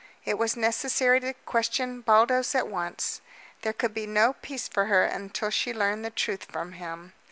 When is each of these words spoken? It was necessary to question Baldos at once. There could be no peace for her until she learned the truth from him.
It 0.25 0.39
was 0.39 0.57
necessary 0.57 1.19
to 1.19 1.35
question 1.45 2.01
Baldos 2.01 2.55
at 2.55 2.67
once. 2.67 3.21
There 3.61 3.71
could 3.71 3.93
be 3.93 4.07
no 4.07 4.33
peace 4.41 4.67
for 4.67 4.85
her 4.85 5.05
until 5.05 5.51
she 5.51 5.75
learned 5.75 6.03
the 6.03 6.09
truth 6.09 6.45
from 6.45 6.71
him. 6.71 7.13